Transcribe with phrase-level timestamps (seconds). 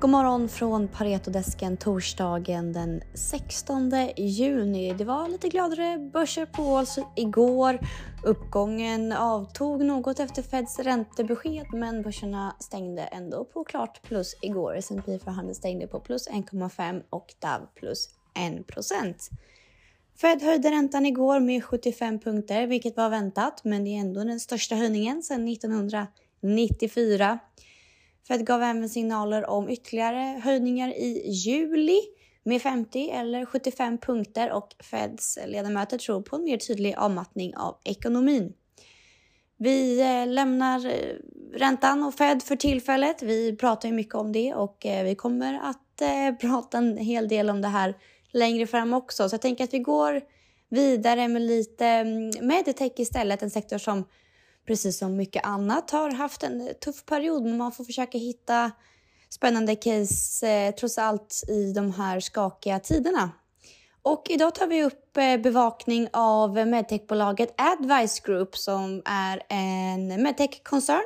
[0.00, 4.94] God morgon från Paretodesken torsdagen den 16 juni.
[4.98, 7.78] Det var lite gladare börser på Wall Street igår.
[8.24, 14.76] Uppgången avtog något efter Feds räntebesked men börserna stängde ändå på klart plus igår.
[14.76, 18.66] S&P 500 stängde på plus 1,5 och DAV plus 1
[20.20, 24.40] Fed höjde räntan igår med 75 punkter, vilket var väntat, men det är ändå den
[24.40, 27.38] största höjningen sedan 1994.
[28.28, 32.00] Fed gav även signaler om ytterligare höjningar i juli
[32.42, 37.78] med 50 eller 75 punkter och Feds ledamöter tror på en mer tydlig avmattning av
[37.84, 38.52] ekonomin.
[39.58, 41.14] Vi eh, lämnar eh,
[41.54, 43.22] räntan och Fed för tillfället.
[43.22, 45.84] Vi pratar ju mycket om det och eh, vi kommer att
[46.40, 47.94] prata en hel del om det här
[48.32, 49.28] längre fram också.
[49.28, 50.20] Så jag tänker att vi går
[50.68, 54.04] vidare med lite mm, Meditech medtech istället, en sektor som
[54.68, 57.42] precis som mycket annat, har haft en tuff period.
[57.42, 58.70] Men man får försöka hitta
[59.28, 63.30] spännande case eh, trots allt i de här skakiga tiderna.
[64.02, 71.04] Och idag tar vi upp eh, bevakning av medtechbolaget Advice Group som är en medtech-koncern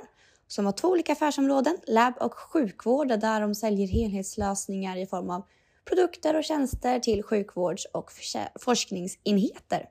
[0.48, 5.42] som har två olika affärsområden, lab och sjukvård, där de säljer helhetslösningar i form av
[5.84, 8.12] produkter och tjänster till sjukvårds och
[8.60, 9.88] forskningsenheter.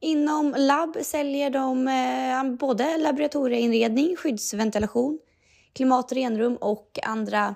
[0.00, 5.18] Inom labb säljer de eh, både laboratorieinredning, skyddsventilation,
[5.72, 7.54] klimat och renrum och andra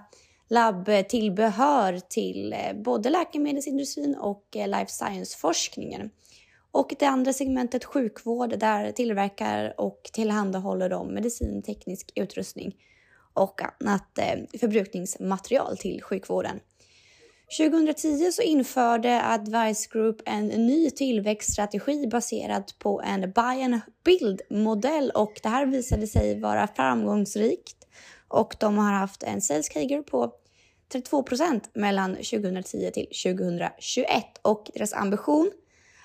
[0.49, 6.11] labbtillbehör till eh, både läkemedelsindustrin och eh, life science-forskningen.
[6.71, 12.77] Och det andra segmentet sjukvård, där tillverkar och tillhandahåller de medicinteknisk utrustning
[13.35, 14.19] och annat
[14.61, 16.61] förbrukningsmaterial till sjukvården.
[17.57, 25.41] 2010 så införde Advice Group en ny tillväxtstrategi baserad på en buy and build-modell och
[25.43, 27.77] det här visade sig vara framgångsrikt.
[28.29, 30.33] Och de har haft en sales cager på
[30.93, 35.51] 32% mellan 2010 till 2021 och deras ambition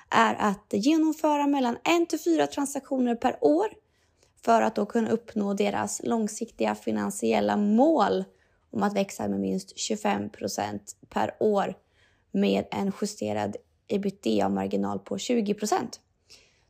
[0.09, 3.67] är att genomföra mellan 1 till 4 transaktioner per år
[4.45, 8.23] för att då kunna uppnå deras långsiktiga finansiella mål
[8.77, 11.75] om att växa med minst 25 procent per år
[12.31, 13.55] med en justerad
[13.87, 15.99] ebitda-marginal på 20 procent.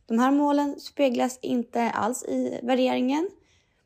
[0.06, 3.30] De här målen speglas inte alls i värderingen.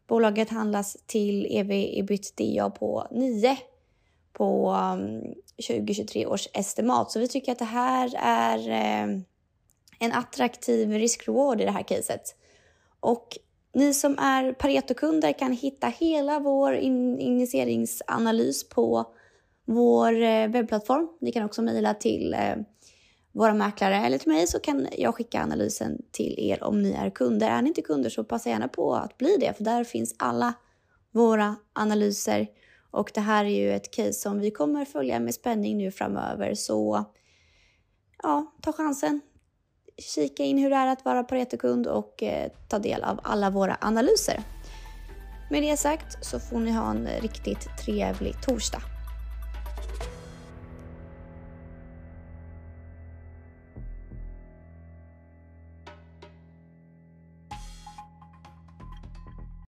[0.07, 3.57] Bolaget handlas till ev-ebitda på 9
[4.33, 5.21] på um,
[5.67, 7.11] 2023 års estimat.
[7.11, 9.19] Så vi tycker att det här är eh,
[9.99, 12.35] en attraktiv risk-reward i det här caset.
[12.99, 13.37] Och
[13.73, 19.13] ni som är Pareto-kunder kan hitta hela vår in initieringsanalys på
[19.65, 21.07] vår eh, webbplattform.
[21.21, 22.55] Ni kan också mejla till eh,
[23.31, 27.09] våra mäklare eller till mig så kan jag skicka analysen till er om ni är
[27.09, 27.49] kunder.
[27.49, 30.53] Är ni inte kunder så passa gärna på att bli det för där finns alla
[31.11, 32.47] våra analyser
[32.91, 36.53] och det här är ju ett case som vi kommer följa med spänning nu framöver
[36.53, 37.05] så
[38.23, 39.21] ja, ta chansen
[40.01, 43.77] kika in hur det är att vara Paretokund och eh, ta del av alla våra
[43.81, 44.43] analyser.
[45.49, 48.81] Med det sagt så får ni ha en riktigt trevlig torsdag.